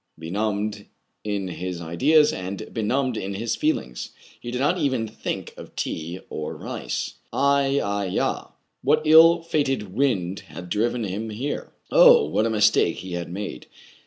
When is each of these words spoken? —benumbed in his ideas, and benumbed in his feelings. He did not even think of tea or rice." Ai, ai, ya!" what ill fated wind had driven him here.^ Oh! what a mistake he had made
—benumbed 0.19 0.87
in 1.23 1.47
his 1.47 1.79
ideas, 1.79 2.33
and 2.33 2.73
benumbed 2.73 3.17
in 3.17 3.35
his 3.35 3.55
feelings. 3.55 4.09
He 4.39 4.49
did 4.49 4.57
not 4.57 4.79
even 4.79 5.07
think 5.07 5.53
of 5.57 5.75
tea 5.75 6.21
or 6.27 6.57
rice." 6.57 7.19
Ai, 7.31 7.79
ai, 7.79 8.05
ya!" 8.05 8.45
what 8.83 9.03
ill 9.05 9.43
fated 9.43 9.93
wind 9.93 10.39
had 10.39 10.69
driven 10.69 11.03
him 11.03 11.29
here.^ 11.29 11.69
Oh! 11.91 12.25
what 12.25 12.47
a 12.47 12.55
mistake 12.59 12.95
he 12.95 13.11
had 13.11 13.29
made 13.31 13.67